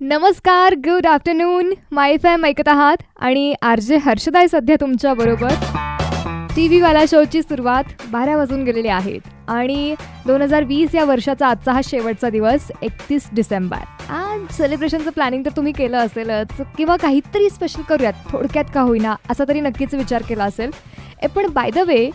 नमस्कार 0.00 0.74
good 0.84 1.06
afternoon 1.06 1.72
माय 1.92 2.16
फॅम 2.22 2.44
ऐकत 2.44 2.68
आहात 2.68 2.96
आणि 3.16 3.54
आर 3.62 3.80
जे 3.80 3.96
हर्षदाय 3.96 4.46
सध्या 4.48 4.76
तुमच्याबरोबर 4.80 5.54
टी 6.56 6.66
व्हीवाला 6.68 7.02
शोची 7.10 7.42
सुरुवात 7.42 7.84
बारा 8.10 8.36
वाजून 8.36 8.62
गेलेली 8.64 8.88
आहेत 8.88 9.28
आणि 9.48 9.94
दोन 10.26 10.42
हजार 10.42 10.64
वीस 10.64 10.94
या 10.94 11.04
वर्षाचा 11.04 11.46
आजचा 11.46 11.72
हा 11.72 11.80
शेवटचा 11.84 12.30
दिवस 12.30 12.70
एकतीस 12.82 13.28
डिसेंबर. 13.32 13.78
आज 14.10 14.56
सेलिब्रेशनचं 14.56 15.10
प्लॅनिंग 15.10 15.44
तर 15.44 15.56
तुम्ही 15.56 15.72
केलं 15.72 15.98
असेलच 15.98 16.60
किंवा 16.76 16.96
काहीतरी 16.96 17.50
स्पेशल 17.50 17.82
करूयात 17.88 18.30
थोडक्यात 18.30 18.72
का 18.74 18.80
होईना 18.80 19.14
असा 19.30 19.44
तरी 19.48 19.60
नक्कीच 19.60 19.94
विचार 19.94 20.22
केला 20.28 20.44
असेल. 20.44 20.70
ए 21.22 21.26
पण 21.26 21.46
बाय 21.52 21.70
द 21.70 21.78
वे 21.78 22.10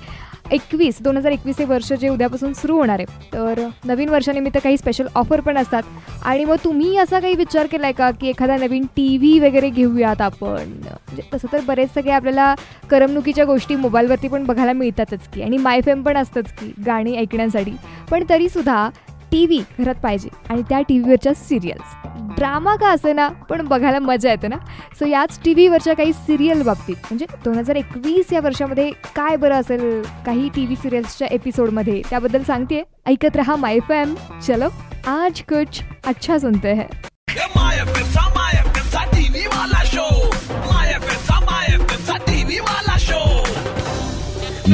एकवीस 0.52 1.02
दोन 1.02 1.18
हजार 1.18 1.32
एकवीस 1.32 1.56
हे 1.60 1.66
वर्ष 1.66 1.94
जे 1.94 2.10
उद्यापासून 2.10 2.54
सुरू 2.54 2.76
होणार 2.78 3.00
आहे. 3.00 3.30
तर 3.34 3.68
नवीन 3.86 4.10
वर्षानिमित्त 4.10 4.58
काही 4.64 4.78
स्पेशल 4.78 5.08
ऑफर 5.16 5.40
पण 5.40 5.58
असतात. 5.58 5.84
आणि 6.24 6.46
मग 6.46 6.56
तुम्ही 6.64 6.98
असा 6.98 7.20
काही 7.20 7.36
विचार 7.36 7.68
केला 7.68 7.88
आहे 7.88 7.94
का 7.94 8.12
की 8.12 8.28
एखादा 8.28 8.58
नवीन 8.58 8.86
टी 8.96 9.18
व्ही 9.18 9.40
वगैरे 9.40 9.70
घेऊयात 9.70 10.22
आपण? 10.22 10.70
म्हणजे 10.70 11.22
तसं 11.34 11.48
तर 11.54 11.60
बरेच 11.68 11.94
सगळे 11.94 12.12
आपल्याला 12.12 12.56
करमणुकीच्या 12.90 13.46
गोष्टी 13.46 13.76
मोबाईलवरती 13.76 14.28
पण 14.28 14.44
बघायला 14.44 14.74
मिळतातच 14.74 15.28
की. 15.34 15.42
आणि 15.42 15.58
माय 15.58 15.82
फेम 15.82 16.02
पण 16.02 16.18
असतंच 16.18 16.52
की 16.52 16.72
गाणी 16.86 17.16
ऐकण्यासाठी. 17.18 17.72
पण 18.12 18.24
तरीसुद्धा 18.30 18.90
टी 19.32 19.46
व्ही 19.46 19.64
घरात 19.80 19.96
पाहिजे. 19.96 20.30
आणि 20.50 20.62
त्या 20.62 20.82
टी 20.82 21.00
व्हीवरच्या 21.00 21.34
सिरियल्स 21.34 22.13
ड्रामा 22.44 22.76
का 22.76 22.88
असे 22.90 23.14
ना 23.14 23.28
पण 23.50 23.62
बघायला 23.68 24.00
मजा 24.00 24.30
येते 24.30 24.48
ना? 24.48 24.56
सो 25.00 25.06
याच 25.06 25.40
टी 25.46 25.54
व्हीवरच्या 25.54 25.94
काही 25.94 26.14
सिरियल 26.14 26.62
बाबतीत 26.62 26.96
म्हणजे 26.96 27.26
दोन 27.46 27.58
हजार 27.58 27.76
एकवीस 27.76 28.34
या 28.34 28.40
वर्षामध्ये 28.44 28.90
काय 29.16 29.36
बरं 29.36 29.56
असेल 29.56 30.02
काही 30.26 30.50
टी 30.56 30.66
व्ही 30.66 30.76
सिरियल्सच्या 30.76 31.28
एपिसोडमध्ये 31.32 32.02
त्याबद्दल 32.10 32.44
सांगते 32.44 32.84
ऐकत 33.06 33.36
रहा 33.36 33.56
माय 33.56 33.80
फॅम 33.80 34.16
चलो 34.48 34.68
आज 35.08 35.42
कुछ 35.42 35.82
अच्छा 36.08 36.38
सुनते 36.40 36.74
हैं. 36.74 36.88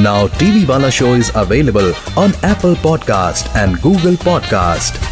Now 0.02 0.20
TV 0.40 0.60
Wala 0.68 0.90
Show 0.98 1.08
is 1.22 1.30
available 1.36 1.92
on 2.16 2.32
Apple 2.50 2.76
Podcast 2.84 3.54
and 3.62 3.80
Google 3.86 4.16
Podcast. 4.28 5.09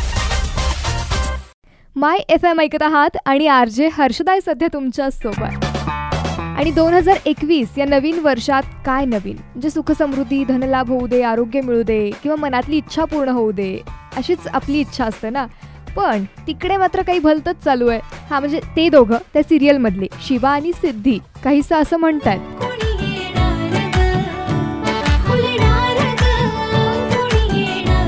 My 2.01 2.19
F 2.31 2.45
M 2.45 2.61
ऐकत 2.61 2.83
आहात 2.83 3.17
आणि 3.27 3.47
आर 3.49 3.69
जे 3.69 3.89
हर्षदाय 3.93 4.41
सध्या 4.41 4.69
तुमच्यासोबत 4.73 5.65
आणि 6.41 6.71
दोन 6.75 6.95
हजार 6.95 7.17
एकवीस 7.27 7.79
या 7.79 7.85
नवीन 7.87 8.19
वर्षात 8.25 8.63
काय 8.87 9.05
नवीन? 9.05 9.37
म्हणजे 9.37 9.71
सुखसमृद्धी 9.71 10.43
धनलाभ 10.49 10.91
होऊ 10.91 11.07
दे 11.07 11.23
आरोग्य 11.23 11.61
मिळू 11.61 11.83
दे 11.87 11.99
किंवा 12.23 12.37
मनातली 12.41 12.77
इच्छा 12.77 13.05
पूर्ण 13.05 13.29
होऊ 13.29 13.51
दे 13.53 13.71
अशीच 14.17 14.47
आपली 14.53 14.81
इच्छा 14.81 15.05
असते 15.05 15.31
ना? 15.31 15.47
पण 15.97 16.25
तिकडे 16.47 16.77
मात्र 16.77 17.03
काही 17.03 17.19
भलतच 17.19 17.65
चालू 17.65 17.89
आहे. 17.89 18.01
हा 18.31 18.41
म्हणजे 18.41 18.61
ते 18.77 18.89
दोघं 18.89 19.19
त्या 19.33 19.43
सिरियलमधले 19.43 20.07
शिवा 20.27 20.51
आणि 20.51 20.73
सिद्धी 20.73 21.19
काहीसं 21.45 21.77
असं 21.83 21.97
म्हणतात 22.01 22.67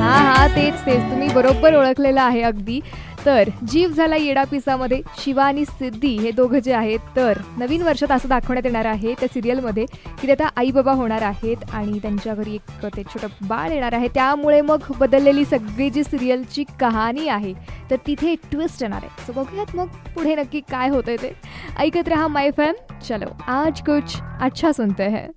हा 0.00 0.16
हा 0.18 0.46
तेच 0.54 0.74
तेच. 0.86 1.02
तुम्ही 1.10 1.28
बरोबर 1.34 1.74
ओळखलेलं 1.76 2.20
आहे 2.20 2.42
अगदी. 2.42 2.80
तर 3.26 3.48
जीव 3.68 3.90
झाला 3.90 4.16
येडा 4.16 4.42
पिसामध्ये. 4.50 5.00
शिवा 5.18 5.44
आणि 5.44 5.64
सिद्धी 5.64 6.16
हे 6.18 6.30
दोघं 6.30 6.58
जे 6.58 6.72
आहेत 6.72 6.98
तर 7.16 7.38
नवीन 7.58 7.82
वर्षात 7.82 8.12
असं 8.12 8.28
दाखवण्यात 8.28 8.66
येणार 8.66 8.84
आहे 8.84 9.14
त्या 9.20 9.28
सिरियलमध्ये 9.34 9.84
की 9.86 10.26
ते 10.26 10.32
आता 10.32 10.48
आई 10.56 10.70
बाबा 10.70 10.92
होणार 10.92 11.22
आहेत 11.22 11.64
आणि 11.72 11.98
त्यांच्या 11.98 12.34
घरी 12.34 12.54
एक 12.54 12.86
ते 12.96 13.02
छोटं 13.02 13.46
बाळ 13.48 13.70
येणार 13.72 13.92
आहे. 13.92 14.08
त्यामुळे 14.14 14.60
मग 14.60 14.92
बदललेली 14.98 15.44
सगळी 15.44 15.90
जी 15.90 16.04
सिरियलची 16.04 16.64
कहाणी 16.80 17.28
आहे 17.28 17.52
तर 17.90 17.96
तिथे 18.06 18.34
ट्विस्ट 18.50 18.82
येणार 18.82 19.00
आहे. 19.02 19.26
सो 19.26 19.32
बघूयात 19.32 19.76
मग 19.76 19.86
पुढे 20.14 20.34
नक्की 20.34 20.60
काय 20.70 20.88
होतंय 20.88 21.16
ते. 21.16 21.32
ऐकत 21.78 22.08
रहा 22.08 22.26
माय 22.28 22.50
फॅम 22.56 22.74
चलो 23.08 23.36
आज 23.48 23.80
कुछ 23.80 24.16
अच्छा 24.40 24.72
सुनते 24.72 25.08
हैं. 25.08 25.28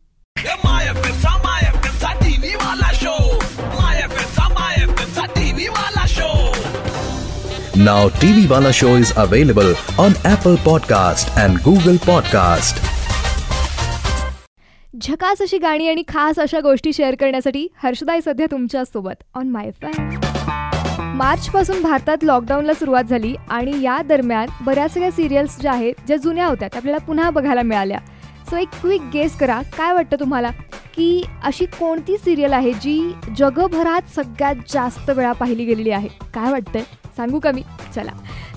Now 7.85 8.01
TV 8.09 8.41
Wala 8.49 8.71
Show 8.71 8.91
is 8.97 9.09
available 9.17 9.69
on 9.97 10.13
Apple 10.31 10.57
Podcast 10.65 11.31
and 11.43 11.57
Google 11.63 11.97
Podcast. 12.05 12.79
झकास 15.01 15.41
अशी 15.41 15.57
गाणी 15.57 15.89
आणि 15.89 16.03
खास 16.07 16.39
अशा 16.39 16.59
गोष्टी 16.59 16.93
शेअर 16.93 17.15
करण्यासाठी 17.15 17.67
हर्षदाय 17.83 18.21
सध्या 18.25 18.45
तुमच्यासोबत 18.51 19.23
ऑन 19.35 19.49
माय 19.49 19.71
फॅन 19.71 20.19
मार्च 20.99 21.49
पासून 21.49 21.81
भारतात 21.81 22.17
लॉकडाऊनला 22.23 22.73
सुरुवात 22.73 23.03
झाली 23.03 23.35
आणि 23.49 23.81
या 23.81 24.01
दरम्यान 24.01 24.47
बऱ्याच 24.61 24.93
सगळ्या 24.93 25.11
सिरियल्स 25.11 25.59
ज्या 25.61 25.71
आहेत 25.71 25.93
ज्या 26.07 26.17
जुन्या 26.17 26.45
होत्या 26.45 26.67
त्या 26.67 26.77
आपल्याला 26.77 27.05
पुन्हा 27.05 27.29
बघायला 27.29 27.61
मिळाल्या. 27.61 27.97
सो 28.49 28.57
एक 28.57 28.67
क्विक 28.81 29.01
गेस 29.13 29.37
करा 29.37 29.61
काय 29.77 29.93
वाटतं 29.93 30.17
तुम्हाला? 30.19 30.49
की 30.93 31.23
अशी 31.43 31.65
कोणती 31.65 32.17
सिरियल 32.17 32.53
आहे 32.53 32.73
जी 32.73 33.13
जगभरात 33.37 34.01
सगळ्यात 34.15 34.55
जास्त 34.69 35.09
वेळा 35.09 35.31
पाहिली 35.31 35.65
गेलेली 35.65 35.91
आहे? 35.91 36.07
काय 36.33 36.51
वाटतंय? 36.51 36.83
सांगू 37.17 37.39
का 37.39 37.51
मी? 37.51 37.63
चला. 37.95 38.11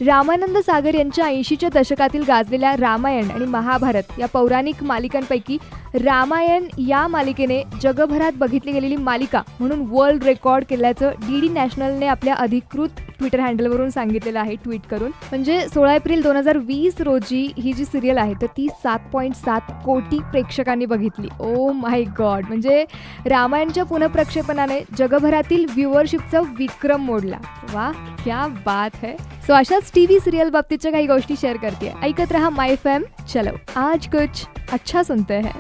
रामानंद 0.07 0.59
सागर 0.59 0.95
यांच्या 0.95 1.27
ऐंशीच्या 1.27 1.69
दशकातील 1.75 2.23
गाजलेल्या 2.29 2.77
रामायण 2.77 3.31
आणि 3.31 3.47
महाभारत 3.47 4.19
या 4.19 4.27
पौराणिक 4.27 4.83
मालिकांपैकी 4.83 5.59
रामायण 5.97 6.65
या 6.89 7.07
मालिकेने 7.09 7.63
जगभरात 7.83 8.33
बघितली 8.37 8.73
गेलेली 8.73 8.97
मालिका 8.97 9.43
म्हणून 9.61 9.85
वर्ल्ड 9.91 10.25
रेकॉर्ड 10.25 10.65
केल्याचं 10.69 11.11
डी 11.21 11.41
डी 11.41 11.49
नॅशनलने 11.49 12.07
आपल्या 12.07 12.35
अधिकृत 12.35 13.01
ट्विटर 13.19 13.41
हँडलवरून 13.41 13.91
सांगितलेलं 13.91 14.41
आहे 14.41 14.55
ट्विट 14.55 14.87
करून. 14.91 15.11
म्हणजे 15.31 15.61
सोळा 15.69 15.95
एप्रिल 15.95 16.23
दोन 16.23 16.37
हजार 16.37 16.57
वीस 16.57 17.01
रोजी 17.01 17.53
ही 17.59 17.73
जी 17.73 17.85
सिरियल 17.85 18.19
आहे 18.19 18.35
तर 18.43 18.47
ती 18.47 18.67
सात 18.83 18.99
पॉईंट 19.13 19.35
सात 19.35 19.71
कोटी 19.85 20.19
प्रेक्षकांनी 20.33 20.87
बघितली. 20.87 21.29
ओ 21.41 21.71
माय 21.73 22.03
गॉड 22.19 22.45
म्हणजे 22.49 22.85
रामायणच्या 23.27 23.85
पुनःप्रक्षेपणाने 23.85 24.81
जगभरातील 24.99 25.65
व्ह्युअरशिपचा 25.65 26.41
विक्रम 26.59 27.05
मोडला. 27.05 27.39
वा 27.75 27.91
क्या 28.25 28.47
बात 28.67 28.97
है. 29.03 29.17
सो 29.47 29.53
अशाच 29.53 29.91
टी 29.95 30.05
व्ही 30.07 30.19
सिरियल 30.21 30.51
बाबतीच्या 30.51 30.93
काही 30.93 31.07
गोष्टी 31.07 31.35
शेअर 31.41 31.57
करते. 31.57 31.93
ऐकत 32.03 32.33
रहा 32.33 32.51
माय 32.51 32.75
फॅम 32.77 33.03
चलो. 33.33 33.57
आज 33.77 34.09
कुछ 34.09 34.47
अच्छा 34.73 35.03
सुनते 35.03 35.35
हैं. 35.35 35.55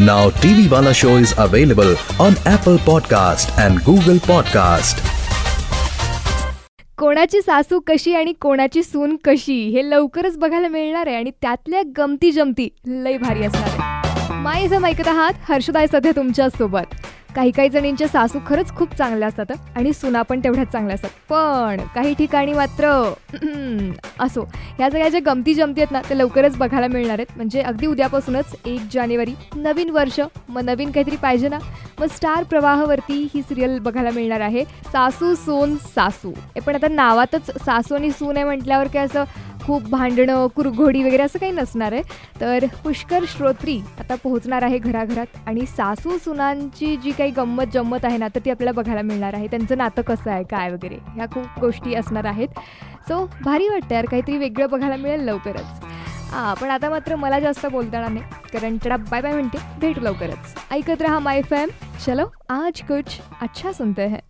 Now 0.00 0.30
TV 0.42 0.62
Wala 0.70 0.92
Show 0.94 1.16
is 1.16 1.32
available 1.38 1.90
on 2.18 2.36
Apple 2.46 2.78
Podcast 2.86 3.50
and 3.58 3.82
Google 3.84 4.20
Podcast. 4.28 5.02
कोणाची 6.98 7.40
सासू 7.42 7.80
कशी 7.86 8.14
आणि 8.14 8.32
कोणाची 8.40 8.82
सून 8.82 9.16
कशी 9.24 9.58
हे 9.68 9.88
लवकरच 9.90 10.36
बघायला 10.38 10.68
मिळणार 10.68 11.06
आहे 11.06 11.16
आणि 11.16 11.30
त्यातल्या 11.42 11.82
गमती 11.98 12.32
जमती 12.32 12.68
लय 12.86 13.16
भारी 13.18 13.44
असणार 13.44 13.68
आहे 13.78 14.34
माय 14.42 14.64
एफ 14.64 14.84
ऐकत 14.84 15.08
आहात 15.08 15.32
हर्षदाय 15.48 15.86
सध्या 15.86 16.12
तुमच्यासोबत 16.16 16.94
काही 17.34 17.50
काही 17.50 17.68
जणींच्या 17.68 18.06
सासू 18.08 18.38
खरंच 18.46 18.74
खूप 18.76 18.94
चांगल्या 18.94 19.28
असतात 19.28 19.52
आणि 19.76 19.92
सुना 19.92 20.22
पण 20.22 20.40
तेवढ्याच 20.44 20.68
चांगल्या 20.72 20.94
असतात. 20.94 21.10
पण 21.28 21.80
काही 21.94 22.14
ठिकाणी 22.14 22.52
मात्र 22.52 22.86
असो. 24.20 24.44
ह्या 24.78 24.88
सगळ्या 24.90 25.08
ज्या 25.08 25.20
गमती 25.26 25.54
जमती 25.54 25.80
आहेत 25.80 25.92
ना 25.92 26.00
ते 26.08 26.18
लवकरच 26.18 26.56
बघायला 26.58 26.86
मिळणार 26.86 27.18
आहेत. 27.18 27.36
म्हणजे 27.36 27.60
अगदी 27.60 27.86
उद्यापासूनच 27.86 28.54
एक 28.64 28.80
जानेवारी 28.92 29.34
नवीन 29.56 29.90
वर्ष. 29.90 30.20
मग 30.48 30.62
नवीन 30.64 30.90
काहीतरी 30.90 31.16
पाहिजे 31.16 31.48
ना? 31.48 31.58
मग 32.00 32.06
स्टार 32.06 32.42
प्रवाहावरती 32.50 33.26
ही 33.34 33.42
सिरियल 33.42 33.78
बघायला 33.78 34.10
मिळणार 34.14 34.40
आहे. 34.40 34.64
सासू 34.92 35.34
सोन 35.34 35.76
सासू. 35.94 36.30
हे 36.30 36.60
पण 36.60 36.74
आता 36.74 36.88
नावातच 36.88 37.50
सासू 37.64 37.94
आणि 37.94 38.10
सून 38.10 38.36
आहे 38.36 38.44
म्हटल्यावर 38.44 38.88
काय 38.94 39.04
असं 39.04 39.24
खूप 39.70 39.82
भांडणं 39.90 40.46
कुरघोडी 40.54 41.02
वगैरे 41.02 41.22
असं 41.22 41.38
काही 41.38 41.52
नसणार 41.52 41.92
आहे. 41.92 42.02
तर 42.40 42.64
पुष्कर 42.84 43.24
श्रोत्री 43.28 43.78
आता 43.98 44.14
पोहोचणार 44.22 44.62
आहे 44.62 44.78
घराघरात 44.78 45.36
आणि 45.46 45.66
सासू 45.66 46.16
सुनांची 46.18 46.96
जी 46.96 47.10
काही 47.10 47.30
गंमत 47.30 47.72
जम्मत 47.74 48.04
आहे 48.04 48.16
ना 48.18 48.28
तर 48.34 48.40
ती 48.44 48.50
आपल्याला 48.50 48.80
बघायला 48.80 49.02
मिळणार 49.02 49.34
आहे. 49.34 49.46
त्यांचं 49.46 49.78
नातं 49.78 50.02
कसं 50.02 50.30
आहे 50.30 50.44
काय 50.50 50.70
वगैरे 50.72 50.96
ह्या 51.14 51.26
खूप 51.34 51.60
गोष्टी 51.60 51.94
असणार 51.94 52.24
आहेत. 52.24 52.58
सो 53.08 53.24
भारी 53.44 53.68
वाटतं 53.68 53.94
यार 53.94 54.06
काहीतरी 54.10 54.38
वेगळं 54.38 54.70
बघायला 54.70 54.96
मिळेल 54.96 55.20
लवकरच. 55.24 55.84
हां 56.32 56.54
पण 56.54 56.70
आता 56.70 56.90
मात्र 56.90 57.16
मला 57.16 57.38
जास्त 57.40 57.66
बोलताना 57.66 58.08
नाही 58.08 58.48
कारण 58.52 58.78
चडा 58.84 58.96
बाय 59.10 59.22
बाय 59.22 59.32
म्हणते 59.32 59.58
भेटू 59.80 60.00
लवकरच. 60.00 60.54
ऐकत 60.70 61.02
रहा 61.02 61.18
माय 61.18 61.42
फॅम 61.42 61.68
चलो 62.06 62.26
आज 62.50 62.82
कुछ 62.88 63.20
अच्छा 63.40 63.72
सुनते 63.72 64.06
हैं. 64.06 64.20